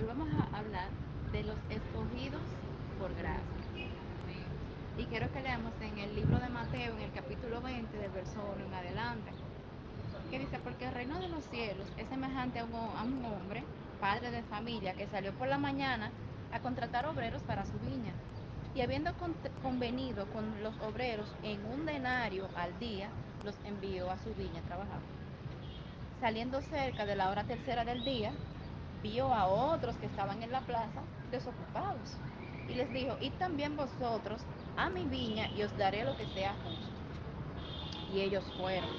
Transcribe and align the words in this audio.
Hoy 0.00 0.06
vamos 0.06 0.30
a 0.32 0.56
hablar 0.56 0.88
de 1.30 1.42
los 1.42 1.56
escogidos 1.68 2.40
por 2.98 3.14
gracia. 3.16 3.42
Y 4.96 5.04
quiero 5.04 5.30
que 5.30 5.42
leamos 5.42 5.74
en 5.82 5.98
el 5.98 6.14
libro 6.14 6.38
de 6.38 6.48
Mateo, 6.48 6.96
en 6.96 7.02
el 7.02 7.12
capítulo 7.12 7.60
20, 7.60 7.98
del 7.98 8.10
verso 8.10 8.40
1 8.56 8.64
en 8.64 8.72
adelante, 8.72 9.30
que 10.30 10.38
dice, 10.38 10.58
porque 10.60 10.86
el 10.86 10.94
reino 10.94 11.20
de 11.20 11.28
los 11.28 11.44
cielos 11.50 11.86
es 11.98 12.08
semejante 12.08 12.60
a 12.60 12.64
un, 12.64 12.74
a 12.74 13.02
un 13.02 13.22
hombre, 13.26 13.62
padre 14.00 14.30
de 14.30 14.42
familia, 14.44 14.94
que 14.94 15.06
salió 15.06 15.32
por 15.34 15.48
la 15.48 15.58
mañana 15.58 16.10
a 16.50 16.60
contratar 16.60 17.04
obreros 17.04 17.42
para 17.42 17.66
su 17.66 17.78
viña. 17.80 18.14
Y 18.74 18.80
habiendo 18.80 19.12
convenido 19.62 20.24
con 20.28 20.62
los 20.62 20.80
obreros 20.80 21.30
en 21.42 21.62
un 21.66 21.84
denario 21.84 22.48
al 22.56 22.78
día, 22.78 23.10
los 23.44 23.54
envió 23.66 24.10
a 24.10 24.16
su 24.16 24.32
viña 24.32 24.60
a 24.60 24.66
trabajar. 24.66 25.00
Saliendo 26.22 26.62
cerca 26.62 27.04
de 27.04 27.16
la 27.16 27.28
hora 27.28 27.44
tercera 27.44 27.84
del 27.84 28.02
día, 28.02 28.32
vio 29.02 29.32
a 29.32 29.46
otros 29.46 29.96
que 29.96 30.06
estaban 30.06 30.42
en 30.42 30.52
la 30.52 30.60
plaza 30.60 31.02
desocupados 31.30 32.18
y 32.68 32.74
les 32.74 32.92
dijo, 32.92 33.16
id 33.20 33.32
también 33.38 33.76
vosotros 33.76 34.42
a 34.76 34.88
mi 34.90 35.04
viña 35.04 35.48
y 35.56 35.62
os 35.62 35.76
daré 35.76 36.04
lo 36.04 36.16
que 36.16 36.26
sea 36.26 36.54
justo. 36.64 38.14
Y 38.14 38.20
ellos 38.20 38.44
fueron. 38.56 38.90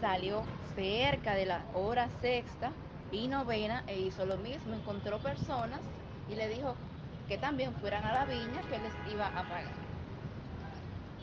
Salió 0.00 0.42
cerca 0.74 1.34
de 1.34 1.46
la 1.46 1.64
hora 1.74 2.08
sexta 2.20 2.72
y 3.10 3.28
novena 3.28 3.84
e 3.86 4.00
hizo 4.00 4.24
lo 4.24 4.38
mismo. 4.38 4.74
Encontró 4.74 5.18
personas 5.18 5.80
y 6.28 6.34
le 6.34 6.48
dijo 6.48 6.74
que 7.28 7.38
también 7.38 7.74
fueran 7.74 8.04
a 8.04 8.12
la 8.12 8.24
viña 8.24 8.62
que 8.68 8.78
les 8.78 8.94
iba 9.12 9.26
a 9.26 9.48
pagar. 9.48 9.82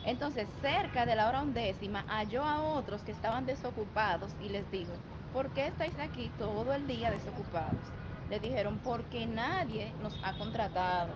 Entonces, 0.03 0.47
cerca 0.61 1.05
de 1.05 1.15
la 1.15 1.27
hora 1.27 1.41
undécima, 1.41 2.05
halló 2.07 2.43
a 2.45 2.61
otros 2.61 3.03
que 3.03 3.11
estaban 3.11 3.45
desocupados 3.45 4.35
y 4.39 4.49
les 4.49 4.69
dijo, 4.71 4.93
¿por 5.33 5.51
qué 5.51 5.67
estáis 5.67 5.97
aquí 5.99 6.29
todo 6.37 6.73
el 6.73 6.87
día 6.87 7.11
desocupados? 7.11 7.98
Le 8.29 8.39
dijeron, 8.39 8.79
porque 8.83 9.25
nadie 9.25 9.91
nos 10.01 10.17
ha 10.23 10.37
contratado. 10.37 11.09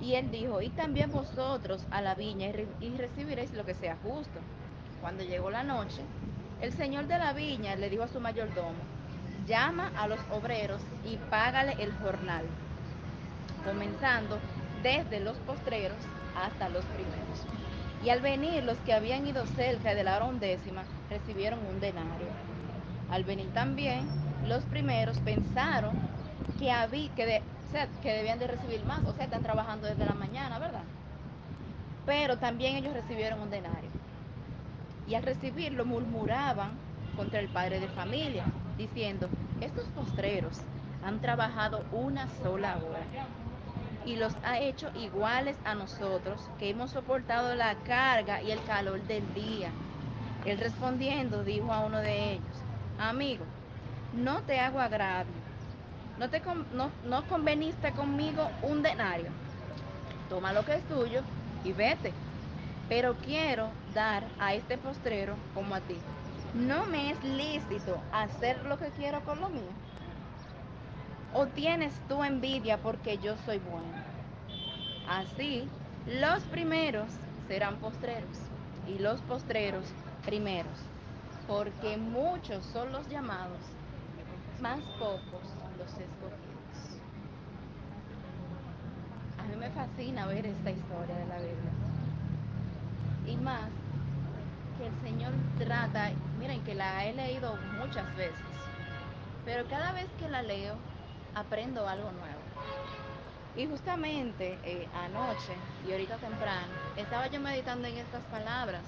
Y 0.00 0.14
él 0.14 0.30
dijo, 0.30 0.62
y 0.62 0.68
también 0.70 1.10
vosotros 1.10 1.84
a 1.90 2.00
la 2.00 2.14
viña 2.14 2.48
y 2.80 2.96
recibiréis 2.96 3.52
lo 3.52 3.64
que 3.64 3.74
sea 3.74 3.96
justo. 4.02 4.38
Cuando 5.00 5.24
llegó 5.24 5.50
la 5.50 5.64
noche, 5.64 6.02
el 6.60 6.72
señor 6.72 7.06
de 7.06 7.18
la 7.18 7.32
viña 7.32 7.74
le 7.76 7.90
dijo 7.90 8.04
a 8.04 8.08
su 8.08 8.20
mayordomo, 8.20 8.78
llama 9.46 9.92
a 9.96 10.06
los 10.06 10.20
obreros 10.30 10.80
y 11.04 11.16
págale 11.30 11.74
el 11.82 11.92
jornal, 11.98 12.44
comenzando 13.64 14.38
desde 14.82 15.20
los 15.20 15.36
postreros 15.38 15.98
hasta 16.36 16.68
los 16.68 16.84
primeros. 16.84 17.46
Y 18.04 18.10
al 18.10 18.20
venir 18.20 18.62
los 18.62 18.78
que 18.78 18.94
habían 18.94 19.26
ido 19.26 19.44
cerca 19.46 19.94
de 19.94 20.04
la 20.04 20.24
undécima, 20.24 20.84
recibieron 21.10 21.58
un 21.66 21.80
denario. 21.80 22.28
Al 23.10 23.24
venir 23.24 23.52
también 23.52 24.06
los 24.48 24.64
primeros 24.64 25.18
pensaron 25.18 25.92
que, 26.58 26.72
que 28.02 28.12
debían 28.12 28.38
de 28.38 28.46
recibir 28.46 28.84
más, 28.84 29.04
o 29.04 29.12
sea, 29.12 29.24
están 29.24 29.42
trabajando 29.42 29.86
desde 29.86 30.06
la 30.06 30.14
mañana, 30.14 30.58
¿verdad? 30.58 30.84
Pero 32.06 32.38
también 32.38 32.76
ellos 32.76 32.94
recibieron 32.94 33.40
un 33.40 33.50
denario. 33.50 33.90
Y 35.06 35.14
al 35.14 35.22
recibirlo 35.22 35.84
murmuraban 35.84 36.72
contra 37.16 37.40
el 37.40 37.48
padre 37.48 37.80
de 37.80 37.88
familia, 37.88 38.44
diciendo, 38.76 39.28
estos 39.60 39.84
postreros 39.88 40.60
han 41.04 41.20
trabajado 41.20 41.84
una 41.92 42.28
sola 42.42 42.78
hora 42.78 43.06
y 44.04 44.16
los 44.16 44.34
ha 44.42 44.58
hecho 44.58 44.90
iguales 44.94 45.56
a 45.64 45.74
nosotros, 45.74 46.50
que 46.58 46.70
hemos 46.70 46.92
soportado 46.92 47.54
la 47.54 47.74
carga 47.84 48.42
y 48.42 48.50
el 48.52 48.62
calor 48.62 49.02
del 49.02 49.34
día. 49.34 49.70
Él 50.44 50.58
respondiendo 50.58 51.44
dijo 51.44 51.72
a 51.72 51.84
uno 51.84 51.98
de 51.98 52.32
ellos, 52.32 52.64
amigo, 52.96 53.44
no 54.18 54.40
te 54.42 54.58
hago 54.58 54.80
agravio, 54.80 55.32
no, 56.18 56.28
te 56.28 56.42
no, 56.74 56.90
no 57.04 57.28
conveniste 57.28 57.92
conmigo 57.92 58.50
un 58.62 58.82
denario. 58.82 59.30
Toma 60.28 60.52
lo 60.52 60.64
que 60.64 60.74
es 60.74 60.82
tuyo 60.88 61.22
y 61.64 61.72
vete. 61.72 62.12
Pero 62.88 63.14
quiero 63.16 63.68
dar 63.94 64.24
a 64.38 64.54
este 64.54 64.78
postrero 64.78 65.34
como 65.54 65.74
a 65.74 65.80
ti. 65.80 65.96
¿No 66.54 66.86
me 66.86 67.10
es 67.10 67.22
lícito 67.22 68.00
hacer 68.12 68.64
lo 68.64 68.78
que 68.78 68.90
quiero 68.90 69.22
con 69.24 69.40
lo 69.40 69.48
mío? 69.50 69.70
¿O 71.34 71.46
tienes 71.46 71.92
tú 72.08 72.24
envidia 72.24 72.78
porque 72.78 73.18
yo 73.18 73.36
soy 73.44 73.58
bueno? 73.58 74.02
Así, 75.06 75.68
los 76.06 76.42
primeros 76.44 77.06
serán 77.46 77.76
postreros 77.76 78.38
y 78.86 78.98
los 78.98 79.20
postreros 79.22 79.84
primeros, 80.24 80.78
porque 81.46 81.96
muchos 81.96 82.64
son 82.66 82.92
los 82.92 83.08
llamados, 83.08 83.60
más 84.60 84.80
pocos 84.98 85.42
los 85.78 85.88
escogidos. 85.88 86.48
A 89.38 89.42
mí 89.44 89.56
me 89.56 89.70
fascina 89.70 90.26
ver 90.26 90.46
esta 90.46 90.70
historia 90.70 91.16
de 91.16 91.26
la 91.26 91.36
Biblia. 91.36 91.72
Y 93.26 93.36
más 93.36 93.70
que 94.78 94.86
el 94.86 95.00
Señor 95.02 95.32
trata, 95.58 96.10
miren 96.38 96.62
que 96.64 96.74
la 96.74 97.04
he 97.04 97.12
leído 97.14 97.56
muchas 97.78 98.14
veces, 98.16 98.34
pero 99.44 99.68
cada 99.68 99.92
vez 99.92 100.06
que 100.18 100.28
la 100.28 100.42
leo 100.42 100.74
aprendo 101.34 101.86
algo 101.88 102.10
nuevo. 102.12 102.38
Y 103.56 103.66
justamente 103.66 104.58
eh, 104.64 104.86
anoche 104.94 105.52
y 105.86 105.92
ahorita 105.92 106.16
temprano 106.18 106.72
estaba 106.96 107.26
yo 107.26 107.40
meditando 107.40 107.88
en 107.88 107.96
estas 107.96 108.22
palabras 108.24 108.82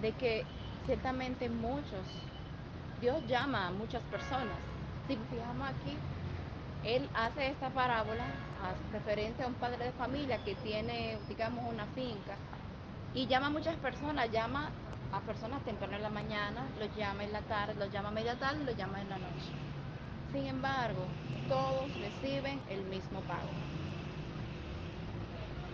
de 0.00 0.12
que 0.12 0.44
ciertamente 0.86 1.48
muchos, 1.48 2.06
Dios 3.00 3.26
llama 3.26 3.68
a 3.68 3.70
muchas 3.70 4.02
personas. 4.04 4.58
Si 5.08 5.16
fijamos 5.16 5.68
aquí, 5.68 5.96
Él 6.84 7.08
hace 7.14 7.48
esta 7.48 7.70
parábola 7.70 8.24
referente 8.92 9.42
a 9.42 9.46
un 9.46 9.54
padre 9.54 9.86
de 9.86 9.92
familia 9.92 10.38
que 10.44 10.54
tiene, 10.56 11.18
digamos, 11.28 11.64
una 11.72 11.86
finca 11.86 12.36
y 13.14 13.26
llama 13.26 13.46
a 13.46 13.50
muchas 13.50 13.76
personas, 13.76 14.30
llama 14.30 14.70
a 15.12 15.20
personas 15.20 15.64
temprano 15.64 15.96
en 15.96 16.02
la 16.02 16.10
mañana, 16.10 16.66
los 16.78 16.94
llama 16.94 17.24
en 17.24 17.32
la 17.32 17.40
tarde, 17.40 17.74
los 17.74 17.90
llama 17.90 18.08
a 18.08 18.12
media 18.12 18.38
tarde, 18.38 18.64
los 18.64 18.76
llama 18.76 19.00
en 19.00 19.08
la 19.08 19.18
noche. 19.18 19.50
Sin 20.32 20.46
embargo, 20.46 21.06
todos 21.48 21.90
reciben 21.98 22.60
el 22.68 22.84
mismo 22.84 23.20
pago. 23.22 23.50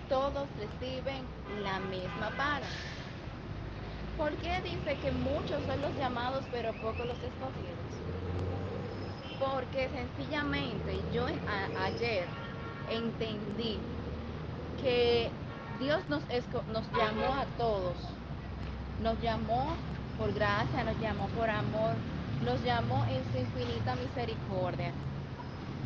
Todos 0.09 0.49
reciben 0.59 1.25
la 1.63 1.81
misma 1.81 2.31
paga. 2.37 2.67
¿Por 4.17 4.33
qué 4.39 4.61
dice 4.63 4.99
que 4.99 5.13
muchos 5.13 5.63
son 5.65 5.81
los 5.83 5.95
llamados 5.95 6.45
pero 6.51 6.73
pocos 6.81 7.07
los 7.07 7.23
escogidos? 7.23 8.03
Porque 9.39 9.91
sencillamente 9.91 11.05
yo 11.13 11.27
ayer 11.75 12.27
entendí 12.89 13.79
que 14.81 15.31
Dios 15.79 16.09
nos, 16.09 16.23
nos 16.69 16.91
llamó 16.93 17.35
a 17.35 17.45
todos. 17.59 17.97
Nos 19.03 19.21
llamó 19.21 19.83
por 20.17 20.33
gracia, 20.33 20.85
nos 20.85 20.99
llamó 20.99 21.29
por 21.29 21.51
amor, 21.51 21.97
nos 22.41 22.63
llamó 22.63 23.05
en 23.07 23.23
su 23.31 23.39
infinita 23.39 23.97
misericordia. 23.97 24.93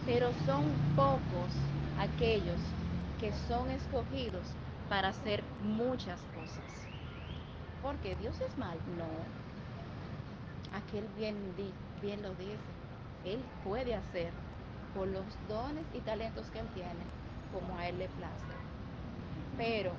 Pero 0.06 0.32
son 0.46 0.92
pocos 0.94 1.52
aquellos 1.98 2.60
que 3.18 3.32
son 3.32 3.70
escogidos 3.70 4.56
para 4.88 5.08
hacer 5.08 5.42
muchas 5.58 6.20
cosas. 6.34 6.89
Porque 7.82 8.14
Dios 8.16 8.38
es 8.40 8.56
mal, 8.58 8.78
no. 8.98 9.08
Aquel 10.76 11.06
bien, 11.16 12.22
lo 12.22 12.30
dice. 12.34 12.58
Él 13.24 13.40
puede 13.64 13.94
hacer 13.94 14.30
por 14.94 15.08
los 15.08 15.24
dones 15.48 15.84
y 15.94 15.98
talentos 16.00 16.46
que 16.50 16.60
Él 16.60 16.66
tiene, 16.74 17.04
como 17.52 17.78
a 17.78 17.88
Él 17.88 17.98
le 17.98 18.08
place. 18.08 18.44
Pero, 19.56 19.92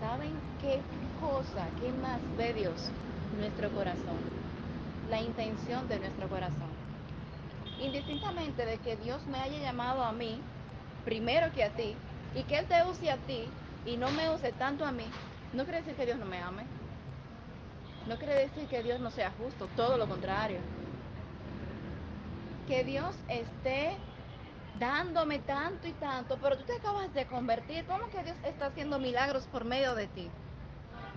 ¿saben 0.00 0.32
qué 0.60 0.80
cosa, 1.20 1.66
qué 1.80 1.90
más 2.02 2.20
ve 2.36 2.54
Dios? 2.54 2.90
Nuestro 3.38 3.70
corazón. 3.70 4.16
La 5.10 5.20
intención 5.20 5.88
de 5.88 5.98
nuestro 5.98 6.28
corazón. 6.28 6.70
Indistintamente 7.80 8.64
de 8.64 8.78
que 8.78 8.96
Dios 8.96 9.26
me 9.26 9.38
haya 9.38 9.58
llamado 9.58 10.02
a 10.02 10.12
mí, 10.12 10.38
primero 11.04 11.52
que 11.52 11.64
a 11.64 11.70
ti, 11.70 11.94
y 12.34 12.42
que 12.44 12.58
Él 12.58 12.66
te 12.66 12.82
use 12.84 13.10
a 13.10 13.16
ti 13.16 13.44
y 13.84 13.96
no 13.96 14.10
me 14.12 14.30
use 14.30 14.52
tanto 14.52 14.86
a 14.86 14.92
mí, 14.92 15.04
no 15.52 15.64
quiere 15.64 15.80
decir 15.80 15.94
que 15.94 16.06
Dios 16.06 16.18
no 16.18 16.26
me 16.26 16.40
ame. 16.40 16.81
No 18.06 18.16
quiere 18.16 18.34
decir 18.34 18.66
que 18.66 18.82
Dios 18.82 19.00
no 19.00 19.10
sea 19.10 19.30
justo, 19.38 19.68
todo 19.76 19.96
lo 19.96 20.08
contrario. 20.08 20.58
Que 22.66 22.84
Dios 22.84 23.14
esté 23.28 23.96
dándome 24.78 25.38
tanto 25.40 25.86
y 25.86 25.92
tanto, 25.92 26.38
pero 26.42 26.58
tú 26.58 26.64
te 26.64 26.76
acabas 26.76 27.12
de 27.14 27.26
convertir. 27.26 27.84
¿Cómo 27.86 28.08
que 28.10 28.24
Dios 28.24 28.36
está 28.44 28.66
haciendo 28.66 28.98
milagros 28.98 29.46
por 29.46 29.64
medio 29.64 29.94
de 29.94 30.08
ti? 30.08 30.28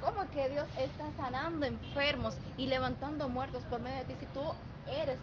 ¿Cómo 0.02 0.30
que 0.30 0.50
Dios 0.50 0.68
está 0.78 1.12
sanando 1.18 1.66
enfermos 1.66 2.38
y 2.58 2.68
levantando 2.68 3.28
muertos 3.30 3.64
por 3.64 3.82
medio 3.82 4.00
de 4.00 4.06
ti 4.06 4.16
si 4.20 4.26
tú 4.28 4.42
eres 4.86 5.18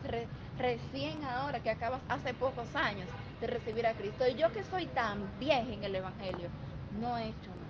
recién 0.59 1.23
ahora 1.25 1.61
que 1.61 1.71
acabas 1.71 2.01
hace 2.09 2.35
pocos 2.35 2.75
años 2.75 3.09
de 3.41 3.47
recibir 3.47 3.87
a 3.87 3.95
Cristo? 3.95 4.27
Y 4.27 4.35
yo 4.35 4.51
que 4.51 4.65
soy 4.65 4.87
tan 4.87 5.39
vieja 5.39 5.73
en 5.73 5.85
el 5.85 5.95
Evangelio, 5.95 6.49
no 7.01 7.17
he 7.17 7.29
hecho. 7.29 7.62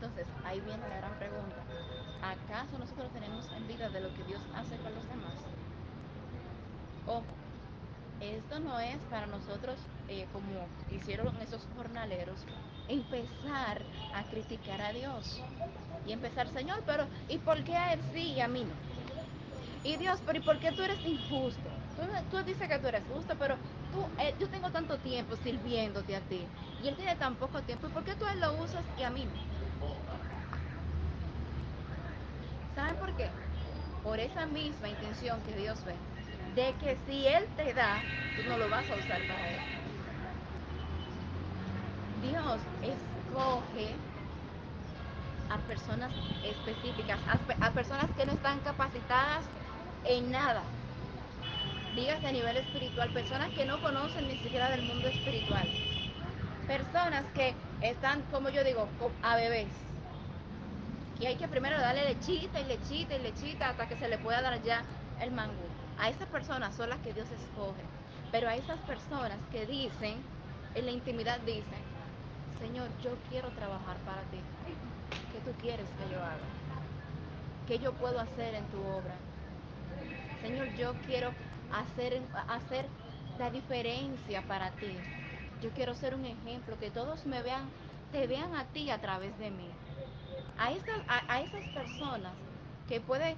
Entonces, 0.00 0.26
ahí 0.46 0.58
viene 0.60 0.88
la 0.88 0.96
gran 0.96 1.14
pregunta. 1.18 1.62
¿Acaso 2.22 2.78
nosotros 2.78 3.12
tenemos 3.12 3.44
envidia 3.54 3.90
de 3.90 4.00
lo 4.00 4.14
que 4.14 4.24
Dios 4.24 4.40
hace 4.54 4.78
con 4.78 4.94
los 4.94 5.06
demás? 5.06 5.34
Ojo, 7.06 7.26
esto 8.20 8.60
no 8.60 8.80
es 8.80 8.96
para 9.10 9.26
nosotros, 9.26 9.76
eh, 10.08 10.26
como 10.32 10.70
hicieron 10.90 11.36
esos 11.42 11.60
jornaleros, 11.76 12.46
empezar 12.88 13.82
a 14.14 14.24
criticar 14.24 14.80
a 14.80 14.92
Dios. 14.94 15.44
Y 16.06 16.12
empezar, 16.12 16.48
Señor, 16.48 16.82
pero 16.86 17.06
¿y 17.28 17.36
por 17.36 17.62
qué 17.62 17.76
a 17.76 17.92
él 17.92 18.00
sí 18.14 18.32
y 18.32 18.40
a 18.40 18.48
mí 18.48 18.64
no? 18.64 18.74
Y 19.82 19.96
Dios, 19.96 20.20
pero 20.24 20.38
¿y 20.38 20.42
por 20.42 20.58
qué 20.60 20.72
tú 20.72 20.82
eres 20.82 21.04
injusto? 21.04 21.68
Tú, 21.94 22.02
tú 22.30 22.42
dices 22.44 22.68
que 22.68 22.78
tú 22.78 22.86
eres 22.88 23.04
justo, 23.04 23.34
pero 23.38 23.56
tú, 23.90 24.10
eh, 24.16 24.34
yo 24.38 24.48
tengo 24.48 24.70
tanto 24.70 24.98
tiempo 24.98 25.36
sirviéndote 25.36 26.16
a 26.16 26.20
ti. 26.22 26.50
Y 26.78 26.88
él 26.88 26.96
tiene 26.96 27.16
tan 27.16 27.36
poco 27.36 27.62
tiempo. 27.62 27.86
¿Y 27.86 27.90
por 27.90 28.04
qué 28.04 28.14
tú 28.16 28.26
él 28.26 28.40
lo 28.40 28.54
usas 28.54 28.86
y 28.96 29.02
a 29.02 29.10
mí 29.10 29.26
no? 29.26 29.34
¿Saben 32.74 32.96
por 32.96 33.08
Por 34.02 34.18
esa 34.18 34.46
misma 34.46 34.88
intención 34.88 35.40
que 35.42 35.52
Dios 35.56 35.78
ve, 35.84 35.94
de 36.54 36.74
que 36.78 36.96
si 37.06 37.26
Él 37.26 37.46
te 37.56 37.74
da, 37.74 38.00
tú 38.36 38.48
no 38.48 38.58
lo 38.58 38.68
vas 38.68 38.88
a 38.90 38.94
usar 38.94 39.20
para 39.26 39.50
Él. 39.50 39.60
Dios 42.22 42.60
escoge 42.82 43.94
a 45.50 45.58
personas 45.66 46.12
específicas, 46.44 47.18
a, 47.26 47.66
a 47.66 47.70
personas 47.72 48.06
que 48.16 48.26
no 48.26 48.32
están 48.32 48.58
capacitadas 48.60 49.44
en 50.04 50.30
nada. 50.30 50.62
Dígase 51.94 52.26
a 52.26 52.32
nivel 52.32 52.56
espiritual, 52.56 53.12
personas 53.12 53.50
que 53.50 53.64
no 53.64 53.80
conocen 53.82 54.28
ni 54.28 54.38
siquiera 54.38 54.70
del 54.70 54.82
mundo 54.82 55.08
espiritual. 55.08 55.68
Personas 56.66 57.24
que 57.34 57.54
están, 57.80 58.22
como 58.30 58.48
yo 58.50 58.62
digo, 58.62 58.88
a 59.22 59.36
bebés 59.36 59.66
y 61.20 61.26
hay 61.26 61.36
que 61.36 61.48
primero 61.48 61.78
darle 61.78 62.04
lechita 62.04 62.60
y 62.60 62.64
lechita 62.64 63.14
y 63.14 63.22
lechita 63.22 63.68
hasta 63.68 63.86
que 63.86 63.96
se 63.96 64.08
le 64.08 64.16
pueda 64.18 64.40
dar 64.40 64.60
ya 64.62 64.82
el 65.20 65.30
mangú. 65.30 65.52
A 65.98 66.08
esas 66.08 66.26
personas 66.28 66.74
son 66.74 66.88
las 66.88 66.98
que 67.00 67.12
Dios 67.12 67.28
escoge. 67.30 67.82
Pero 68.32 68.48
a 68.48 68.54
esas 68.54 68.78
personas 68.80 69.38
que 69.52 69.66
dicen, 69.66 70.16
en 70.74 70.86
la 70.86 70.92
intimidad 70.92 71.38
dicen, 71.40 71.82
Señor, 72.58 72.88
yo 73.02 73.10
quiero 73.28 73.48
trabajar 73.50 73.98
para 73.98 74.22
ti. 74.30 74.38
¿Qué 75.32 75.40
tú 75.50 75.56
quieres 75.60 75.86
que 75.98 76.10
yo 76.10 76.18
haga? 76.22 76.38
¿Qué 77.68 77.78
yo 77.78 77.92
puedo 77.92 78.18
hacer 78.18 78.54
en 78.54 78.64
tu 78.68 78.78
obra? 78.78 79.14
Señor, 80.40 80.68
yo 80.78 80.94
quiero 81.06 81.32
hacer, 81.70 82.22
hacer 82.48 82.86
la 83.38 83.50
diferencia 83.50 84.40
para 84.42 84.70
ti. 84.70 84.96
Yo 85.62 85.68
quiero 85.70 85.94
ser 85.94 86.14
un 86.14 86.24
ejemplo, 86.24 86.78
que 86.78 86.90
todos 86.90 87.26
me 87.26 87.42
vean, 87.42 87.68
te 88.10 88.26
vean 88.26 88.54
a 88.56 88.64
ti 88.72 88.90
a 88.90 88.98
través 88.98 89.38
de 89.38 89.50
mí 89.50 89.68
a, 90.60 90.70
esa, 90.70 90.92
a, 91.08 91.34
a 91.34 91.40
esas 91.40 91.66
personas 91.68 92.32
que 92.88 93.00
puede 93.00 93.36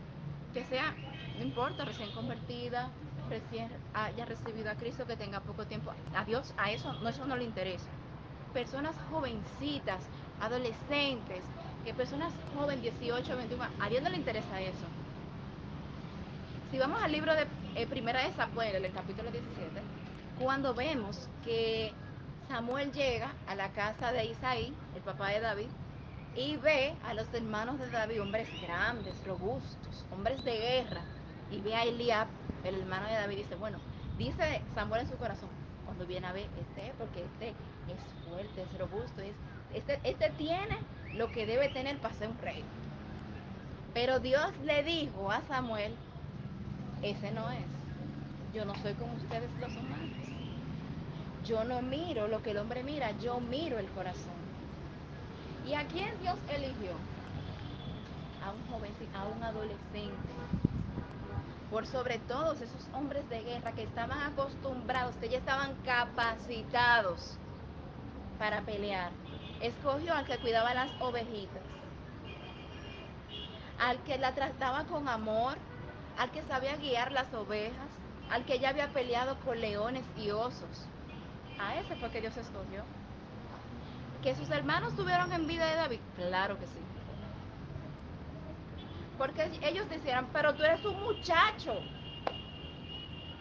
que 0.53 0.65
sea, 0.65 0.95
no 1.39 1.45
importa, 1.45 1.85
recién 1.85 2.11
convertida, 2.13 2.91
recién 3.31 3.71
haya 3.95 4.27
recibido 4.27 4.71
a 4.71 4.75
Cristo, 4.75 5.07
que 5.07 5.17
tenga 5.17 5.41
poco 5.41 5.65
tiempo, 5.67 5.93
a 6.15 6.25
Dios 6.25 6.53
a 6.59 6.71
eso 6.71 6.93
no, 6.95 7.09
eso 7.09 7.25
no 7.27 7.37
le 7.37 7.45
interesa. 7.45 7.89
Personas 8.53 8.95
jovencitas, 9.11 10.03
adolescentes, 10.41 11.43
que 11.85 11.95
personas 11.95 12.33
jóvenes, 12.55 12.83
18, 12.83 13.37
21, 13.37 13.65
a 13.81 13.89
Dios 13.89 14.03
no 14.03 14.11
le 14.11 14.17
interesa 14.17 14.61
eso. 14.61 14.87
Si 16.71 16.79
vamos 16.79 17.03
al 17.03 17.13
libro 17.13 17.35
de 17.35 17.47
eh, 17.77 17.87
Primera 17.87 18.23
de 18.23 18.33
Samuel, 18.35 18.77
en 18.77 18.85
el 18.85 18.93
capítulo 18.93 19.31
17, 19.31 19.81
cuando 20.39 20.75
vemos 20.75 21.29
que 21.45 21.93
Samuel 22.49 22.93
llega 22.93 23.33
a 23.47 23.55
la 23.55 23.71
casa 23.71 24.13
de 24.13 24.27
Isaí, 24.27 24.75
el 24.95 25.03
papá 25.03 25.29
de 25.29 25.41
David, 25.41 25.69
y 26.35 26.57
ve 26.57 26.95
a 27.05 27.15
los 27.15 27.33
hermanos 27.35 27.79
de 27.79 27.91
David, 27.91 28.23
hombres 28.23 28.49
grandes, 28.63 29.15
robustos, 29.27 30.05
hombres 30.13 30.43
de 30.45 30.57
guerra, 30.57 31.03
y 31.51 31.61
ve 31.61 31.75
a 31.75 31.85
Eliab, 31.85 32.29
el 32.65 32.77
hermano 32.77 33.07
de 33.07 33.15
David, 33.15 33.39
y 33.39 33.43
dice, 33.43 33.55
bueno, 33.57 33.79
dice 34.17 34.63
Samuel 34.75 35.03
en 35.03 35.11
su 35.11 35.17
corazón, 35.17 35.51
cuando 35.85 36.07
viene 36.07 36.27
a 36.27 36.33
ver 36.33 36.49
este, 36.59 36.93
porque 36.99 37.25
este 37.25 37.49
es 37.49 38.29
fuerte, 38.29 38.63
es 38.63 38.79
robusto, 38.79 39.21
es, 39.21 39.35
este, 39.75 40.01
este 40.05 40.31
tiene 40.31 40.79
lo 41.15 41.31
que 41.31 41.45
debe 41.45 41.69
tener 41.69 41.99
para 41.99 42.15
ser 42.15 42.29
un 42.29 42.39
rey. 42.39 42.65
Pero 43.93 44.21
Dios 44.21 44.57
le 44.65 44.83
dijo 44.83 45.31
a 45.31 45.43
Samuel, 45.43 45.95
ese 47.03 47.31
no 47.33 47.51
es, 47.51 47.67
yo 48.55 48.65
no 48.65 48.75
soy 48.77 48.95
como 48.95 49.13
ustedes 49.15 49.51
los 49.61 49.77
humanos. 49.77 50.17
Yo 51.45 51.65
no 51.65 51.83
miro 51.83 52.29
lo 52.29 52.41
que 52.43 52.53
el 52.53 52.59
hombre 52.59 52.85
mira, 52.85 53.11
yo 53.19 53.41
miro 53.41 53.79
el 53.79 53.91
corazón. 53.91 54.42
¿Y 55.67 55.75
a 55.75 55.87
quién 55.87 56.19
Dios 56.21 56.37
eligió? 56.49 56.93
A 58.45 58.51
un 58.51 58.67
joven, 58.71 58.93
a 59.15 59.25
un 59.27 59.43
adolescente. 59.43 60.33
Por 61.71 61.87
sobre 61.87 62.19
todos 62.19 62.61
esos 62.61 62.89
hombres 62.93 63.29
de 63.31 63.43
guerra 63.43 63.73
que 63.73 63.85
estaban 63.85 64.21
acostumbrados, 64.33 65.15
que 65.17 65.29
ya 65.29 65.39
estaban 65.39 65.75
capacitados 65.85 67.39
para 68.39 68.61
pelear. 68.63 69.11
Escogió 69.61 70.15
al 70.15 70.27
que 70.27 70.39
cuidaba 70.39 70.75
las 70.75 70.91
ovejitas, 71.01 71.63
al 73.79 73.99
que 74.03 74.19
la 74.19 74.35
trataba 74.35 74.85
con 74.85 75.09
amor, 75.09 75.57
al 76.19 76.31
que 76.33 76.43
sabía 76.43 76.77
guiar 76.77 77.13
las 77.13 77.33
ovejas, 77.33 77.89
al 78.31 78.45
que 78.45 78.59
ya 78.59 78.71
había 78.71 78.89
peleado 78.89 79.39
con 79.45 79.61
leones 79.61 80.05
y 80.17 80.31
osos. 80.31 80.87
A 81.59 81.77
ese 81.77 81.95
fue 81.97 82.11
que 82.11 82.21
Dios 82.21 82.37
escogió. 82.37 82.83
¿Que 84.23 84.37
sus 84.37 84.51
hermanos 84.51 84.95
tuvieron 84.95 85.33
envidia 85.33 85.67
de 85.67 85.75
David? 85.77 86.01
Claro 86.15 86.59
que 86.59 86.67
sí. 86.67 86.81
Porque 89.19 89.51
ellos 89.63 89.89
decían, 89.89 90.29
pero 90.33 90.55
tú 90.55 90.63
eres 90.63 90.85
un 90.85 91.01
muchacho. 91.03 91.75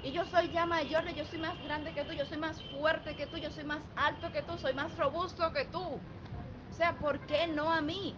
Y 0.04 0.12
yo 0.12 0.25
soy 0.25 0.50
ya 0.50 0.66
mayor, 0.66 1.07
yo 1.13 1.24
soy 1.25 1.39
más 1.39 1.62
grande 1.63 1.94
que 1.94 2.04
tú, 2.04 2.13
yo 2.13 2.25
soy 2.25 2.38
más 2.38 2.57
fuerte 2.72 3.16
que 3.16 3.28
tú, 3.28 3.38
yo 3.38 3.51
soy 3.51 3.63
más 3.63 3.83
alto 3.95 4.31
que 4.31 4.42
tú, 4.42 4.57
soy 4.57 4.74
más 4.74 4.98
robusto 4.98 5.51
que 5.54 5.66
tú. 5.66 5.80
O 5.80 6.74
sea, 6.74 6.94
¿por 7.00 7.19
qué 7.28 7.48
no 7.48 7.72
a 7.72 7.81
mí? 7.81 8.16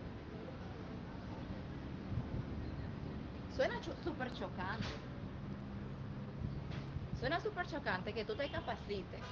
Suena 3.56 3.75
súper 4.04 4.31
chocante. 4.33 4.95
Suena 7.19 7.39
súper 7.39 7.65
chocante 7.68 8.13
que 8.13 8.25
tú 8.25 8.36
te 8.36 8.50
capacites 8.50 9.24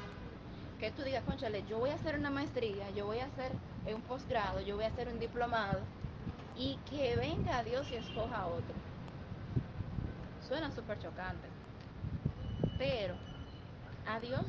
que 0.81 0.89
tú 0.91 1.03
digas, 1.03 1.23
conchale, 1.23 1.63
yo 1.69 1.77
voy 1.77 1.91
a 1.91 1.93
hacer 1.93 2.17
una 2.17 2.31
maestría, 2.31 2.89
yo 2.95 3.05
voy 3.05 3.19
a 3.19 3.25
hacer 3.25 3.51
un 3.85 4.01
posgrado, 4.01 4.61
yo 4.61 4.75
voy 4.75 4.85
a 4.85 4.87
hacer 4.87 5.07
un 5.09 5.19
diplomado, 5.19 5.79
y 6.57 6.75
que 6.89 7.15
venga 7.15 7.63
Dios 7.63 7.85
y 7.91 7.97
escoja 7.97 8.41
a 8.41 8.47
otro. 8.47 8.73
Suena 10.47 10.71
súper 10.71 10.97
chocante. 10.97 11.47
Pero 12.79 13.13
a 14.07 14.19
Dios, 14.19 14.43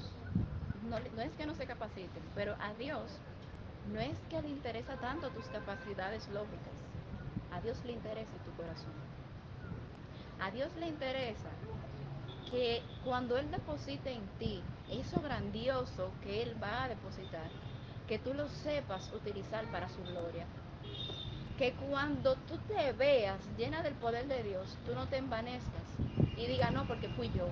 no, 0.89 0.99
no, 0.99 1.21
es 1.21 1.33
que 1.33 1.45
no 1.45 1.55
se 1.55 1.67
capaciten, 1.67 2.23
pero 2.35 2.57
a 2.61 2.73
Dios 2.75 3.11
no 3.93 4.01
es 4.01 4.17
que 4.31 4.41
le 4.41 4.49
interesa 4.49 4.97
tanto 4.97 5.29
tus 5.29 5.45
capacidades 5.49 6.27
lógicas. 6.29 6.73
A 7.53 7.61
Dios 7.61 7.77
le 7.85 7.93
interesa 7.93 8.33
tu 8.47 8.57
corazón. 8.57 8.95
A 10.41 10.51
Dios 10.51 10.71
le 10.81 10.89
interesa 10.89 11.51
que 12.53 12.83
cuando 13.03 13.39
Él 13.39 13.51
deposite 13.51 14.13
en 14.13 14.27
ti 14.39 14.61
eso 14.91 15.21
grandioso 15.23 16.11
que 16.23 16.43
Él 16.43 16.55
va 16.63 16.85
a 16.85 16.89
depositar, 16.89 17.49
que 18.07 18.19
tú 18.19 18.35
lo 18.35 18.47
sepas 18.49 19.11
utilizar 19.15 19.65
para 19.73 19.89
su 19.89 20.03
gloria. 20.03 20.45
Que 21.57 21.73
cuando 21.73 22.35
tú 22.35 22.59
te 22.69 22.93
veas 22.93 23.39
llena 23.57 23.83
del 23.83 23.95
poder 23.95 24.27
de 24.29 24.43
Dios, 24.43 24.77
tú 24.85 24.95
no 24.95 25.07
te 25.07 25.17
envanezcas 25.17 25.83
y 26.37 26.47
digas, 26.47 26.73
no, 26.73 26.87
porque 26.87 27.09
fui 27.09 27.31
yo. 27.35 27.49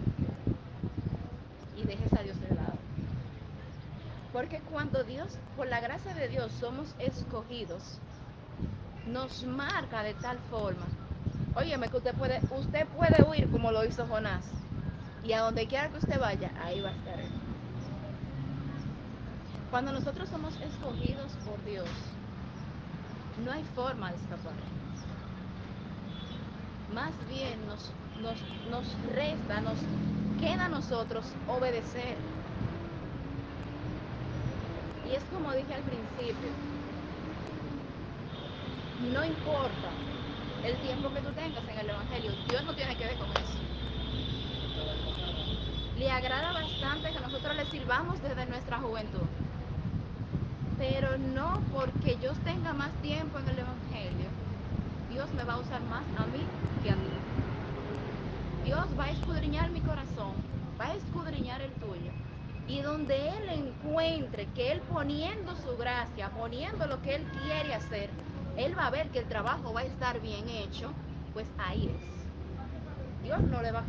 Y 1.76 1.84
dejes 1.84 2.12
a 2.12 2.22
Dios 2.22 2.38
de 2.40 2.54
lado. 2.54 2.74
Porque 4.34 4.60
cuando 4.70 5.02
Dios, 5.02 5.38
por 5.56 5.66
la 5.66 5.80
gracia 5.80 6.12
de 6.12 6.28
Dios, 6.28 6.52
somos 6.60 6.94
escogidos, 6.98 7.98
nos 9.06 9.44
marca 9.44 10.02
de 10.02 10.12
tal 10.14 10.38
forma. 10.50 10.86
Óyeme 11.54 11.88
que 11.88 11.96
usted 11.96 12.14
puede, 12.14 12.40
usted 12.50 12.86
puede 12.88 13.22
huir 13.26 13.50
como 13.50 13.72
lo 13.72 13.84
hizo 13.84 14.06
Jonás 14.06 14.44
y 15.24 15.32
a 15.32 15.40
donde 15.40 15.66
quiera 15.66 15.88
que 15.90 15.98
usted 15.98 16.18
vaya, 16.18 16.50
ahí 16.62 16.80
va 16.80 16.90
a 16.90 16.92
estar 16.92 17.20
Él. 17.20 17.30
Cuando 19.70 19.92
nosotros 19.92 20.28
somos 20.28 20.54
escogidos 20.60 21.32
por 21.44 21.62
Dios, 21.64 21.88
no 23.44 23.52
hay 23.52 23.62
forma 23.74 24.10
de 24.10 24.16
escapar. 24.16 24.54
Más 26.94 27.12
bien 27.28 27.66
nos, 27.66 27.92
nos, 28.20 28.36
nos 28.70 29.14
resta, 29.14 29.60
nos 29.60 29.78
queda 30.40 30.64
a 30.64 30.68
nosotros 30.68 31.24
obedecer. 31.46 32.16
Y 35.08 35.14
es 35.14 35.22
como 35.32 35.52
dije 35.52 35.74
al 35.74 35.82
principio, 35.82 36.50
no 39.12 39.24
importa 39.24 39.90
el 40.64 40.76
tiempo 40.80 41.12
que 41.12 41.20
tú 41.20 41.32
tengas 41.32 41.68
en 41.68 41.78
el 41.78 41.90
Evangelio, 41.90 42.32
Dios 42.48 42.64
no 42.64 42.74
tiene 42.74 42.96
que 42.96 43.04
ver 43.04 43.18
con 43.18 43.30
eso 43.30 43.59
agrada 46.20 46.52
bastante 46.52 47.12
que 47.12 47.20
nosotros 47.20 47.56
le 47.56 47.64
sirvamos 47.66 48.20
desde 48.22 48.44
nuestra 48.44 48.78
juventud. 48.78 49.26
Pero 50.78 51.16
no 51.16 51.62
porque 51.72 52.18
yo 52.22 52.32
tenga 52.44 52.74
más 52.74 52.90
tiempo 53.00 53.38
en 53.38 53.48
el 53.48 53.58
Evangelio, 53.58 54.28
Dios 55.10 55.32
me 55.32 55.44
va 55.44 55.54
a 55.54 55.58
usar 55.60 55.80
más 55.84 56.02
a 56.18 56.26
mí 56.26 56.42
que 56.82 56.90
a 56.90 56.94
ti. 56.94 57.00
Dios 58.66 58.86
va 58.98 59.04
a 59.04 59.10
escudriñar 59.10 59.70
mi 59.70 59.80
corazón, 59.80 60.34
va 60.78 60.88
a 60.88 60.94
escudriñar 60.94 61.62
el 61.62 61.72
tuyo. 61.72 62.12
Y 62.68 62.82
donde 62.82 63.30
Él 63.30 63.48
encuentre 63.48 64.46
que 64.54 64.72
Él 64.72 64.80
poniendo 64.92 65.56
su 65.56 65.76
gracia, 65.78 66.28
poniendo 66.30 66.86
lo 66.86 67.00
que 67.00 67.16
Él 67.16 67.24
quiere 67.42 67.74
hacer, 67.74 68.10
Él 68.58 68.78
va 68.78 68.88
a 68.88 68.90
ver 68.90 69.08
que 69.08 69.20
el 69.20 69.26
trabajo 69.26 69.72
va 69.72 69.80
a 69.80 69.84
estar 69.84 70.20
bien 70.20 70.48
hecho, 70.50 70.92
pues 71.32 71.46
ahí 71.58 71.88
es. 71.88 73.24
Dios 73.24 73.40
no 73.40 73.62
le 73.62 73.72
va, 73.72 73.84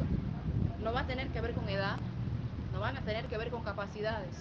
no 0.81 0.93
va 0.93 1.01
a 1.01 1.07
tener 1.07 1.27
que 1.29 1.41
ver 1.41 1.53
con 1.53 1.67
edad, 1.69 1.97
van 2.81 2.97
a 2.97 3.01
tener 3.01 3.27
que 3.27 3.37
ver 3.37 3.51
con 3.51 3.63
capacidades. 3.63 4.35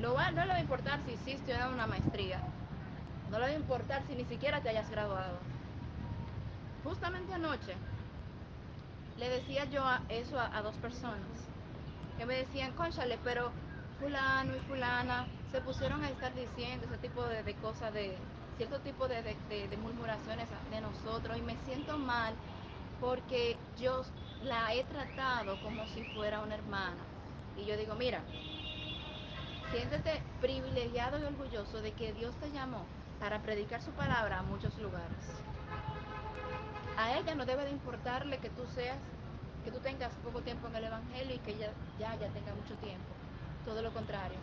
No, 0.00 0.14
va, 0.14 0.30
no 0.30 0.42
le 0.44 0.52
va 0.52 0.54
a 0.54 0.60
importar 0.60 1.00
si 1.04 1.12
hiciste 1.12 1.54
una 1.66 1.86
maestría, 1.86 2.40
no 3.30 3.38
le 3.38 3.44
va 3.44 3.50
a 3.50 3.54
importar 3.54 4.02
si 4.06 4.14
ni 4.14 4.24
siquiera 4.24 4.60
te 4.60 4.70
hayas 4.70 4.88
graduado. 4.88 5.38
Justamente 6.82 7.34
anoche 7.34 7.74
le 9.18 9.28
decía 9.28 9.66
yo 9.66 9.84
a 9.84 10.00
eso 10.08 10.40
a, 10.40 10.62
dos 10.62 10.74
personas 10.76 11.20
que 12.16 12.24
me 12.24 12.36
decían, 12.36 12.72
conchale, 12.72 13.18
pero 13.22 13.50
fulano 14.00 14.56
y 14.56 14.60
fulana 14.60 15.26
se 15.52 15.60
pusieron 15.60 16.02
a 16.02 16.08
estar 16.08 16.34
diciendo 16.34 16.86
ese 16.86 16.96
tipo 16.98 17.22
de, 17.24 17.54
cosas, 17.56 17.92
de 17.92 18.16
cierto 18.56 18.78
tipo 18.80 19.08
de, 19.08 19.22
de, 19.22 19.76
murmuraciones 19.76 20.48
de 20.70 20.80
nosotros 20.80 21.36
y 21.36 21.42
me 21.42 21.56
siento 21.66 21.98
mal 21.98 22.32
porque 23.00 23.58
yo 23.78 24.02
la 24.42 24.72
he 24.74 24.84
tratado 24.84 25.60
como 25.62 25.86
si 25.88 26.02
fuera 26.14 26.40
una 26.40 26.54
hermana. 26.54 27.09
Y 27.60 27.66
yo 27.66 27.76
digo, 27.76 27.94
mira, 27.94 28.22
siéntete 29.70 30.22
privilegiado 30.40 31.18
y 31.18 31.24
orgulloso 31.24 31.82
de 31.82 31.92
que 31.92 32.12
Dios 32.12 32.34
te 32.36 32.50
llamó 32.50 32.84
para 33.18 33.42
predicar 33.42 33.82
su 33.82 33.90
palabra 33.92 34.38
a 34.38 34.42
muchos 34.42 34.76
lugares. 34.78 35.44
A 36.96 37.18
ella 37.18 37.34
no 37.34 37.44
debe 37.44 37.64
de 37.64 37.70
importarle 37.70 38.38
que 38.38 38.50
tú 38.50 38.66
seas 38.74 38.98
que 39.64 39.70
tú 39.70 39.78
tengas 39.80 40.12
poco 40.24 40.40
tiempo 40.40 40.68
en 40.68 40.76
el 40.76 40.84
Evangelio 40.84 41.34
y 41.36 41.38
que 41.38 41.52
ella 41.52 41.70
ya, 41.98 42.14
ya 42.18 42.28
tenga 42.28 42.54
mucho 42.54 42.74
tiempo. 42.76 43.08
Todo 43.64 43.82
lo 43.82 43.92
contrario, 43.92 44.38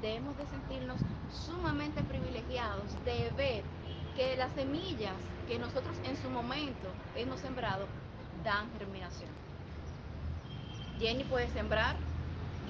debemos 0.00 0.36
de 0.38 0.46
sentirnos 0.46 1.00
sumamente 1.46 2.02
privilegiados 2.04 2.92
de 3.04 3.30
ver 3.36 3.64
que 4.14 4.36
las 4.36 4.52
semillas 4.52 5.16
que 5.48 5.58
nosotros 5.58 5.96
en 6.04 6.16
su 6.16 6.30
momento 6.30 6.88
hemos 7.16 7.40
sembrado 7.40 7.86
dan 8.44 8.70
germinación. 8.78 9.30
Jenny 11.00 11.24
puede 11.24 11.48
sembrar, 11.48 11.96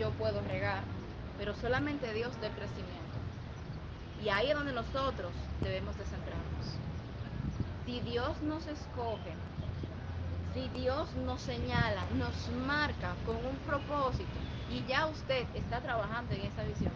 yo 0.00 0.10
puedo 0.12 0.40
regar, 0.48 0.82
pero 1.38 1.54
solamente 1.54 2.12
Dios 2.14 2.32
da 2.40 2.48
el 2.48 2.54
crecimiento. 2.54 2.96
Y 4.24 4.30
ahí 4.30 4.48
es 4.48 4.54
donde 4.54 4.72
nosotros 4.72 5.30
debemos 5.60 5.96
de 5.98 6.04
centrarnos. 6.04 6.66
Si 7.84 8.00
Dios 8.00 8.40
nos 8.42 8.66
escoge 8.66 9.34
si 10.54 10.68
Dios 10.70 11.08
nos 11.24 11.40
señala, 11.42 12.02
nos 12.16 12.48
marca 12.66 13.14
con 13.24 13.36
un 13.36 13.54
propósito 13.66 14.26
y 14.68 14.84
ya 14.86 15.06
usted 15.06 15.46
está 15.54 15.80
trabajando 15.80 16.34
en 16.34 16.40
esa 16.40 16.64
visión, 16.64 16.92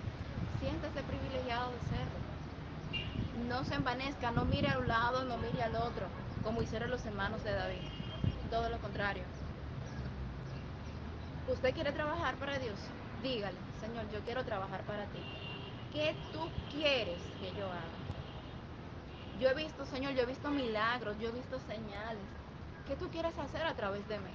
siéntese 0.61 1.03
privilegiado 1.05 1.71
de 1.71 1.79
serlo. 1.79 3.49
No 3.49 3.65
se 3.65 3.75
envanezca, 3.75 4.33
no 4.33 4.45
mire 4.45 4.71
a 4.71 4.79
un 4.79 4.89
lado, 4.89 5.25
no 5.25 5.37
mire 5.39 5.63
al 5.63 5.77
otro, 5.77 6.07
como 6.43 6.63
hicieron 6.63 6.91
los 6.91 7.05
hermanos 7.07 7.45
de 7.45 7.53
David. 7.53 7.89
Todo 8.51 8.69
lo 8.69 8.79
contrario. 8.79 9.23
¿Usted 11.55 11.73
quiere 11.73 11.93
trabajar 11.93 12.35
para 12.35 12.59
Dios? 12.59 12.77
Dígale, 13.23 13.57
Señor, 13.81 14.11
yo 14.11 14.21
quiero 14.23 14.45
trabajar 14.45 14.83
para 14.83 15.05
ti. 15.07 15.21
¿Qué 15.93 16.15
tú 16.33 16.41
quieres 16.73 17.21
que 17.41 17.53
yo 17.59 17.67
haga? 17.67 18.05
Yo 19.41 19.49
he 19.49 19.55
visto, 19.55 19.87
Señor, 19.87 20.15
yo 20.15 20.23
he 20.23 20.27
visto 20.27 20.51
milagros, 20.51 21.17
yo 21.21 21.29
he 21.29 21.33
visto 21.33 21.59
señales, 21.61 22.25
¿Qué 22.89 22.97
tú 22.97 23.09
quieres 23.09 23.39
hacer 23.39 23.63
a 23.63 23.73
través 23.73 24.07
de 24.09 24.19
mí? 24.19 24.31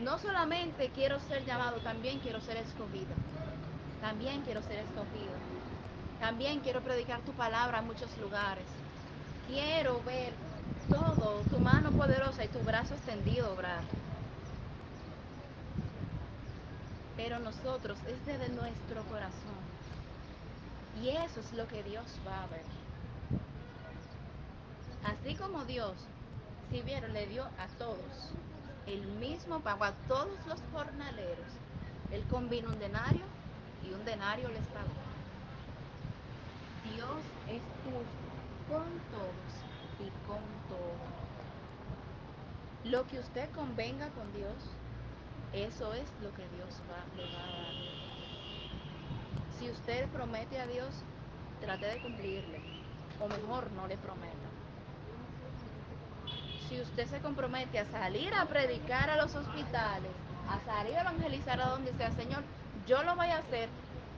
No 0.00 0.18
solamente 0.18 0.90
quiero 0.94 1.20
ser 1.20 1.44
llamado, 1.44 1.76
también 1.78 2.18
quiero 2.18 2.40
ser 2.40 2.56
escogido. 2.56 3.14
También 4.00 4.40
quiero 4.42 4.62
ser 4.62 4.78
escogido. 4.78 5.36
También 6.18 6.60
quiero 6.60 6.80
predicar 6.80 7.20
tu 7.20 7.32
palabra 7.32 7.78
en 7.78 7.86
muchos 7.86 8.16
lugares. 8.18 8.64
Quiero 9.46 10.02
ver 10.02 10.32
todo, 10.88 11.42
tu 11.44 11.58
mano 11.60 11.92
poderosa 11.92 12.44
y 12.44 12.48
tu 12.48 12.58
brazo 12.60 12.94
extendido 12.94 13.52
obrar. 13.52 13.84
Pero 17.22 17.38
nosotros 17.38 17.98
es 18.08 18.24
desde 18.24 18.48
nuestro 18.48 19.02
corazón. 19.10 19.60
Y 21.02 21.10
eso 21.10 21.40
es 21.40 21.52
lo 21.52 21.68
que 21.68 21.82
Dios 21.82 22.06
va 22.26 22.44
a 22.44 22.46
ver. 22.46 22.64
Así 25.04 25.34
como 25.34 25.64
Dios 25.64 25.94
si 26.70 26.80
vieron, 26.82 27.12
le 27.12 27.26
dio 27.26 27.42
a 27.42 27.66
todos 27.78 28.32
el 28.86 29.02
mismo 29.02 29.60
pago, 29.60 29.84
a 29.84 29.92
todos 30.08 30.38
los 30.46 30.60
jornaleros. 30.72 31.52
Él 32.10 32.24
combinó 32.30 32.70
un 32.70 32.78
denario 32.78 33.22
y 33.84 33.92
un 33.92 34.04
denario 34.04 34.48
les 34.48 34.66
pagó. 34.68 34.88
Dios 36.94 37.20
es 37.48 37.60
justo 37.84 38.30
con 38.68 38.86
todos 39.10 39.52
y 39.98 40.10
con 40.26 40.42
todo. 40.68 40.96
Lo 42.84 43.06
que 43.08 43.18
usted 43.18 43.50
convenga 43.50 44.08
con 44.10 44.32
Dios, 44.32 44.54
eso 45.52 45.92
es 45.94 46.08
lo 46.22 46.32
que 46.34 46.48
Dios 46.48 46.80
va, 46.90 47.04
le 47.16 47.24
va 47.34 47.44
a 47.44 47.62
dar. 47.62 47.74
Si 49.58 49.70
usted 49.70 50.08
promete 50.08 50.60
a 50.60 50.66
Dios, 50.66 51.02
trate 51.60 51.86
de 51.86 52.02
cumplirle, 52.02 52.60
o 53.20 53.28
mejor 53.28 53.70
no 53.72 53.86
le 53.86 53.96
prometa 53.98 54.50
si 56.70 56.80
usted 56.80 57.06
se 57.08 57.18
compromete 57.18 57.80
a 57.80 57.84
salir 57.86 58.32
a 58.32 58.46
predicar 58.46 59.10
a 59.10 59.16
los 59.16 59.34
hospitales, 59.34 60.12
a 60.48 60.60
salir 60.64 60.96
a 60.96 61.00
evangelizar 61.00 61.60
a 61.60 61.70
donde 61.70 61.92
sea, 61.94 62.12
Señor, 62.12 62.44
yo 62.86 63.02
lo 63.02 63.16
voy 63.16 63.26
a 63.26 63.38
hacer 63.38 63.68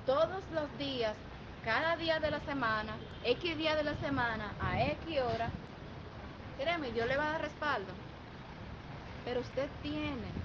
todos 0.04 0.44
los 0.52 0.78
días, 0.78 1.16
cada 1.64 1.96
día 1.96 2.20
de 2.20 2.30
la 2.30 2.40
semana, 2.40 2.94
X 3.24 3.56
día 3.56 3.74
de 3.74 3.84
la 3.84 3.94
semana, 3.94 4.52
a 4.60 4.82
X 4.82 5.18
hora. 5.22 5.48
Créeme, 6.58 6.92
Dios 6.92 7.08
le 7.08 7.16
va 7.16 7.28
a 7.28 7.32
dar 7.32 7.40
respaldo. 7.40 7.90
Pero 9.24 9.40
usted 9.40 9.68
tiene 9.82 10.41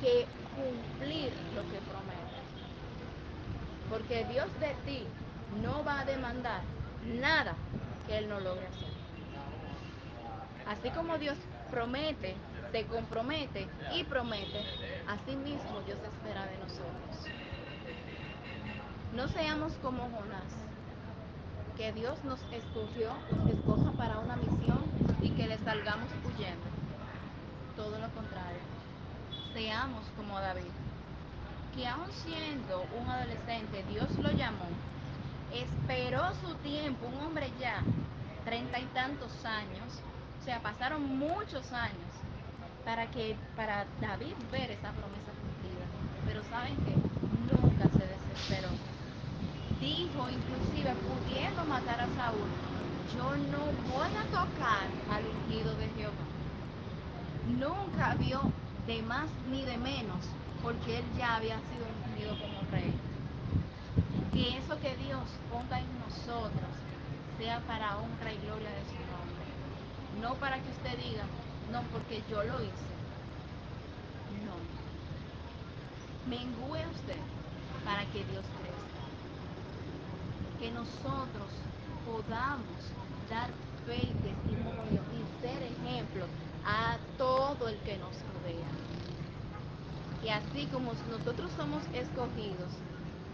que 0.00 0.26
cumplir 0.54 1.32
lo 1.54 1.62
que 1.62 1.78
promete. 1.88 2.38
Porque 3.90 4.24
Dios 4.32 4.48
de 4.60 4.74
ti 4.84 5.06
no 5.62 5.84
va 5.84 6.00
a 6.00 6.04
demandar 6.04 6.62
nada 7.20 7.54
que 8.06 8.18
Él 8.18 8.28
no 8.28 8.40
logre 8.40 8.66
hacer. 8.66 8.88
Así 10.66 10.90
como 10.90 11.16
Dios 11.18 11.36
promete, 11.70 12.36
se 12.72 12.84
compromete 12.86 13.66
y 13.94 14.04
promete, 14.04 14.62
así 15.06 15.36
mismo 15.36 15.80
Dios 15.86 15.98
espera 15.98 16.44
de 16.46 16.58
nosotros. 16.58 17.26
No 19.14 19.26
seamos 19.28 19.72
como 19.82 20.02
Jonás, 20.02 20.52
que 21.76 21.92
Dios 21.92 22.22
nos 22.24 22.40
escogió, 22.52 23.12
nos 23.36 23.50
escoja 23.50 23.92
para 23.92 24.18
una 24.18 24.36
misión 24.36 24.84
y 25.22 25.30
que 25.30 25.46
le 25.46 25.56
salgamos 25.58 26.10
huyendo. 26.26 26.66
Todo 27.76 27.98
lo 27.98 28.08
contrario. 28.10 28.77
Seamos 29.58 30.04
como 30.16 30.38
David, 30.38 30.70
que 31.74 31.84
aun 31.88 32.12
siendo 32.12 32.86
un 32.96 33.10
adolescente, 33.10 33.84
Dios 33.90 34.08
lo 34.18 34.30
llamó, 34.30 34.68
esperó 35.52 36.32
su 36.34 36.54
tiempo, 36.58 37.08
un 37.08 37.26
hombre 37.26 37.50
ya, 37.58 37.82
treinta 38.44 38.78
y 38.78 38.84
tantos 38.94 39.44
años, 39.44 40.00
o 40.40 40.44
sea, 40.44 40.62
pasaron 40.62 41.18
muchos 41.18 41.72
años 41.72 42.06
para 42.84 43.10
que 43.10 43.34
para 43.56 43.84
David 44.00 44.34
ver 44.52 44.70
esa 44.70 44.92
promesa 44.92 45.32
cumplida. 45.42 45.86
Pero 46.24 46.44
saben 46.44 46.76
que 46.76 46.94
nunca 47.50 47.88
se 47.98 48.06
desesperó. 48.06 48.68
Dijo, 49.80 50.30
inclusive 50.30 50.94
pudiendo 51.02 51.64
matar 51.64 52.02
a 52.02 52.06
Saúl, 52.14 52.46
yo 53.12 53.36
no 53.50 53.64
voy 53.92 54.06
a 54.06 54.22
tocar 54.30 54.86
al 55.10 55.24
ungido 55.26 55.74
de 55.74 55.88
Jehová. 55.96 56.14
Nunca 57.58 58.14
vio 58.14 58.52
de 58.88 59.02
más 59.02 59.28
ni 59.50 59.66
de 59.66 59.76
menos, 59.76 60.24
porque 60.62 61.00
él 61.00 61.04
ya 61.18 61.36
había 61.36 61.56
sido 61.68 61.84
ungido 62.08 62.40
como 62.40 62.62
rey. 62.70 62.90
Que 64.32 64.56
eso 64.56 64.80
que 64.80 64.96
Dios 64.96 65.28
ponga 65.52 65.78
en 65.78 65.86
nosotros 66.00 66.72
sea 67.36 67.60
para 67.66 67.98
honra 67.98 68.32
y 68.32 68.38
gloria 68.38 68.70
de 68.70 68.84
su 68.88 68.96
nombre. 69.12 69.44
No 70.22 70.34
para 70.40 70.56
que 70.56 70.70
usted 70.70 70.96
diga, 71.04 71.24
no, 71.70 71.82
porque 71.92 72.22
yo 72.30 72.42
lo 72.42 72.62
hice. 72.62 72.88
No. 74.48 74.56
Mengúe 76.26 76.80
usted 76.96 77.20
para 77.84 78.06
que 78.06 78.24
Dios 78.24 78.44
crezca. 78.56 79.04
Que 80.58 80.70
nosotros 80.70 81.50
podamos 82.06 82.80
dar 83.28 83.50
fe 83.86 83.98
y 84.00 84.14
testimonio 84.24 85.02
y 85.12 85.42
ser 85.42 85.62
ejemplo 85.62 86.24
a 86.68 86.98
todo 87.16 87.68
el 87.68 87.78
que 87.80 87.96
nos 87.98 88.14
rodea. 88.34 88.68
Y 90.22 90.28
así 90.28 90.66
como 90.66 90.92
nosotros 91.10 91.50
somos 91.56 91.82
escogidos, 91.94 92.72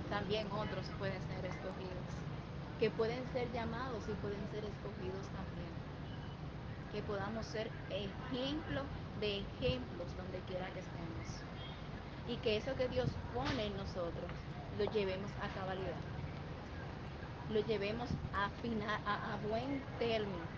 también 0.09 0.51
otros 0.53 0.87
pueden 0.99 1.21
ser 1.29 1.47
escogidos. 1.47 2.11
Que 2.79 2.91
pueden 2.91 3.27
ser 3.33 3.51
llamados 3.53 4.05
y 4.09 4.15
pueden 4.15 4.49
ser 4.51 4.65
escogidos 4.65 5.27
también. 5.29 5.73
que 6.93 7.03
podamos 7.03 7.47
ser 7.47 7.71
ejemplo 7.91 8.83
de 9.21 9.41
ejemplos 9.41 10.17
donde 10.17 10.41
quiera 10.47 10.73
que 10.73 10.81
estemos. 10.81 11.43
Y 12.29 12.37
que 12.39 12.57
eso 12.57 12.75
que 12.77 12.89
Dios 12.89 13.11
pone 13.35 13.67
en 13.67 13.77
nosotros 13.77 14.31
lo 14.79 14.85
llevemos 14.87 15.31
a 15.43 15.49
cabalidad. 15.59 16.03
Lo 17.51 17.61
llevemos 17.61 18.09
a, 18.35 18.51
final, 18.63 19.01
a, 19.07 19.35
a 19.35 19.37
buen 19.39 19.83
término. 19.99 20.54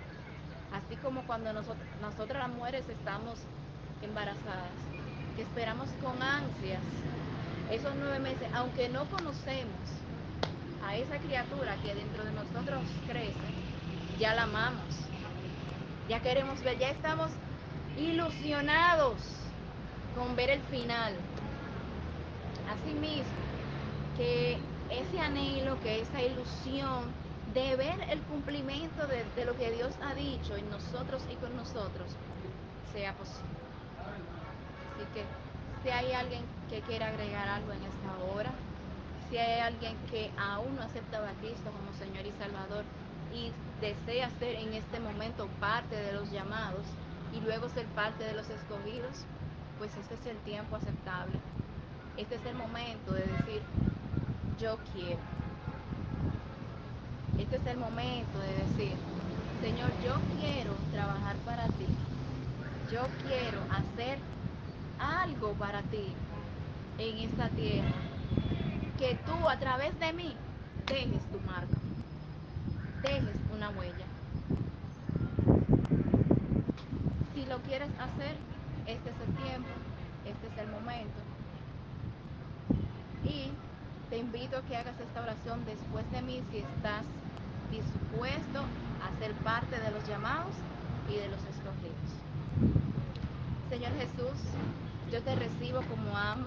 Cuando 1.27 1.53
nosotros, 1.53 1.87
nosotras 2.01 2.49
las 2.49 2.57
mujeres 2.57 2.89
estamos 2.89 3.39
embarazadas, 4.03 4.71
que 5.35 5.43
esperamos 5.43 5.89
con 6.03 6.23
ansias 6.23 6.81
esos 7.71 7.95
nueve 7.97 8.21
meses, 8.21 8.49
aunque 8.55 8.89
no 8.89 9.07
conocemos 9.07 9.75
a 10.87 10.95
esa 10.97 11.19
criatura 11.19 11.75
que 11.83 11.95
dentro 11.95 12.25
de 12.25 12.33
nosotros 12.33 12.83
crece, 13.09 13.35
ya 14.21 14.35
la 14.35 14.45
amamos, 14.45 14.95
ya 16.09 16.21
queremos 16.21 16.63
ver, 16.63 16.79
ya 16.79 16.91
estamos 16.91 17.31
ilusionados 17.99 19.17
con 20.17 20.37
ver 20.37 20.51
el 20.51 20.61
final. 20.63 21.15
Asimismo, 22.73 23.25
que 24.17 24.59
ese 24.91 25.21
anhelo, 25.21 25.81
que 25.81 26.01
esa 26.01 26.23
ilusión 26.23 27.26
de 27.63 27.75
ver 27.75 27.99
el 28.11 28.21
cumplimiento 28.21 29.07
de, 29.07 29.45
lo 29.47 29.57
que 29.57 29.71
Dios 29.71 29.95
ha 30.03 30.15
dicho 30.15 30.57
en 30.57 30.69
nosotros 30.69 31.23
y 31.33 31.37
con 31.37 31.57
nosotros 31.57 32.07
sea 32.93 33.15
posible. 33.15 33.57
Así 34.95 35.07
que 35.15 35.25
si 35.83 35.89
hay 35.89 36.13
alguien 36.13 36.43
que 36.69 36.83
quiera 36.83 37.09
agregar 37.09 37.49
algo 37.49 37.73
en 37.73 37.83
esta 37.83 38.35
hora, 38.35 38.53
si 39.31 39.39
hay 39.39 39.61
alguien 39.61 39.97
que 40.11 40.31
aún 40.39 40.77
no 40.77 40.83
ha 40.83 40.85
aceptado 40.85 41.25
a 41.25 41.33
Cristo 41.41 41.71
como 41.71 41.97
Señor 41.99 42.27
y 42.27 42.33
Salvador 42.39 42.85
y 43.33 43.51
desea 43.81 44.29
ser 44.39 44.57
en 44.57 44.75
este 44.75 45.01
momento 45.01 45.49
parte 45.59 45.97
de 45.97 46.13
los 46.13 46.31
llamados 46.31 46.85
y 47.33 47.41
luego 47.41 47.71
ser 47.71 47.87
parte 47.87 48.23
de 48.25 48.35
los 48.35 48.51
escogidos, 48.51 49.25
pues 49.79 49.97
este 49.97 50.15
es 50.15 50.27
el 50.27 50.37
tiempo 50.45 50.77
aceptable. 50.77 51.39
Este 52.19 52.35
es 52.35 52.45
el 52.45 52.55
momento 52.55 53.13
de 53.13 53.23
decir, 53.23 53.63
yo 54.59 54.77
quiero. 54.93 55.36
Este 57.39 57.57
es 57.57 57.67
el 57.67 57.77
momento 57.77 58.39
de 58.39 58.49
decir, 58.49 58.97
Señor, 59.61 59.91
yo 60.03 60.15
quiero 60.41 60.73
trabajar 60.91 61.37
para 61.45 61.67
ti. 61.67 61.87
Yo 62.91 63.03
quiero 63.27 63.61
hacer 63.71 64.19
algo 64.99 65.53
para 65.53 65.83
ti 65.83 66.15
en 66.99 67.19
esta 67.19 67.51
tierra. 67.51 67.93
Que 68.99 69.19
tú 69.27 69.49
a 69.49 69.59
través 69.59 69.99
de 70.01 70.15
mí 70.15 70.35
dejes 70.87 71.23
tu 71.31 71.39
marca, 71.41 71.77
dejes 73.03 73.37
una 73.55 73.69
huella. 73.71 74.07
Si 77.35 77.45
lo 77.45 77.59
quieres 77.59 77.91
hacer, 78.01 78.37
este 78.87 79.11
es 79.11 79.17
el 79.29 79.45
tiempo, 79.45 79.69
este 80.25 80.47
es 80.47 80.59
el 80.59 80.69
momento. 80.69 81.21
Y 83.25 83.51
te 84.09 84.17
invito 84.17 84.57
a 84.57 84.63
que 84.63 84.77
hagas 84.77 84.99
esta 84.99 85.21
oración 85.21 85.65
después 85.67 86.11
de 86.13 86.23
mí 86.23 86.43
si 86.51 86.59
estás 86.59 87.05
dispuesto 87.71 88.61
a 89.03 89.19
ser 89.19 89.33
parte 89.45 89.79
de 89.79 89.91
los 89.91 90.07
llamados 90.09 90.55
y 91.09 91.17
de 91.17 91.29
los 91.29 91.41
escogidos. 91.45 92.11
Señor 93.71 93.93
Jesús, 93.99 94.39
yo 95.11 95.23
te 95.23 95.35
recibo 95.35 95.81
como 95.83 96.17
amo, 96.17 96.47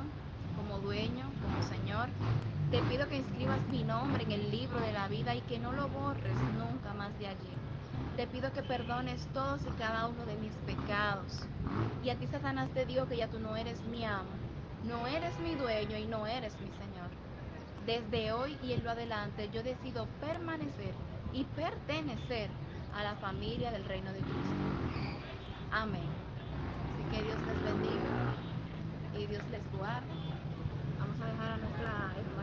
como 0.56 0.80
dueño, 0.80 1.26
como 1.42 1.64
Señor. 1.64 2.10
Te 2.72 2.82
pido 2.84 3.08
que 3.08 3.18
inscribas 3.18 3.60
mi 3.72 3.84
nombre 3.84 4.24
en 4.24 4.32
el 4.32 4.52
libro 4.52 4.80
de 4.80 4.94
la 4.94 5.08
vida 5.08 5.36
y 5.36 5.42
que 5.42 5.60
no 5.60 5.72
lo 5.72 5.88
borres 5.88 6.38
nunca 6.58 6.94
más 6.94 7.18
de 7.20 7.28
allí. 7.28 7.54
Te 8.16 8.28
pido 8.28 8.52
que 8.52 8.62
perdones 8.62 9.26
todos 9.34 9.62
y 9.64 9.72
cada 9.80 10.08
uno 10.08 10.26
de 10.26 10.36
mis 10.38 10.54
pecados. 10.66 11.46
Y 12.04 12.10
a 12.10 12.16
ti, 12.16 12.28
Satanás, 12.28 12.70
te 12.74 12.86
digo 12.86 13.08
que 13.08 13.18
ya 13.18 13.28
tú 13.28 13.40
no 13.40 13.56
eres 13.56 13.82
mi 13.86 14.06
amo, 14.06 14.30
no 14.84 15.08
eres 15.08 15.38
mi 15.40 15.56
dueño 15.56 15.98
y 15.98 16.06
no 16.06 16.28
eres 16.28 16.54
mi 16.60 16.68
Señor. 16.68 16.89
Desde 17.90 18.32
hoy 18.34 18.56
y 18.62 18.74
en 18.74 18.84
lo 18.84 18.92
adelante 18.92 19.50
yo 19.52 19.64
decido 19.64 20.06
permanecer 20.22 20.94
y 21.34 21.44
pertenecer 21.44 22.52
a 22.96 23.02
la 23.02 23.16
familia 23.16 23.72
del 23.72 23.84
reino 23.86 24.14
de 24.14 24.20
Cristo. 24.20 24.54
Amén. 25.72 26.04
Así 26.86 27.18
que 27.18 27.24
Dios 27.24 27.38
les 27.48 27.64
bendiga 27.64 28.36
y 29.18 29.26
Dios 29.26 29.44
les 29.50 29.72
guarde. 29.76 30.06
Vamos 31.00 31.20
a 31.20 31.26
dejar 31.32 31.52
a 31.54 31.58
nuestra. 31.58 32.39